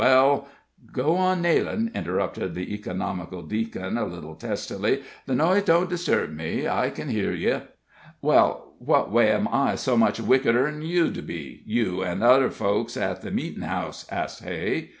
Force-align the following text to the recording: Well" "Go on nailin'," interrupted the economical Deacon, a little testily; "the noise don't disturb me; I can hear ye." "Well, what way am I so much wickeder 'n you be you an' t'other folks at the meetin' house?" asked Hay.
Well" 0.03 0.47
"Go 0.93 1.15
on 1.17 1.43
nailin'," 1.43 1.91
interrupted 1.93 2.55
the 2.55 2.73
economical 2.73 3.43
Deacon, 3.43 3.99
a 3.99 4.05
little 4.07 4.33
testily; 4.33 5.03
"the 5.27 5.35
noise 5.35 5.61
don't 5.61 5.91
disturb 5.91 6.33
me; 6.35 6.67
I 6.67 6.89
can 6.89 7.07
hear 7.09 7.31
ye." 7.31 7.59
"Well, 8.19 8.73
what 8.79 9.11
way 9.11 9.31
am 9.31 9.47
I 9.51 9.75
so 9.75 9.95
much 9.95 10.19
wickeder 10.19 10.65
'n 10.67 10.81
you 10.81 11.11
be 11.11 11.61
you 11.67 12.03
an' 12.03 12.21
t'other 12.21 12.49
folks 12.49 12.97
at 12.97 13.21
the 13.21 13.29
meetin' 13.29 13.61
house?" 13.61 14.07
asked 14.11 14.43
Hay. 14.43 14.89